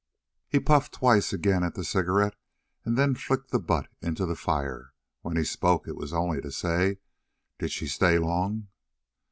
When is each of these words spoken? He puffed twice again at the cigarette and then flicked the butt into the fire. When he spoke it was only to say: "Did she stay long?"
He 0.49 0.59
puffed 0.59 0.95
twice 0.95 1.31
again 1.31 1.63
at 1.63 1.75
the 1.75 1.83
cigarette 1.83 2.35
and 2.83 2.97
then 2.97 3.13
flicked 3.13 3.51
the 3.51 3.59
butt 3.59 3.87
into 4.01 4.25
the 4.25 4.35
fire. 4.35 4.93
When 5.21 5.37
he 5.37 5.43
spoke 5.43 5.87
it 5.87 5.95
was 5.95 6.11
only 6.11 6.41
to 6.41 6.51
say: 6.51 6.97
"Did 7.59 7.69
she 7.69 7.85
stay 7.85 8.17
long?" 8.17 8.69